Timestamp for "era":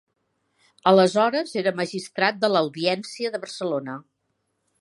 1.63-1.75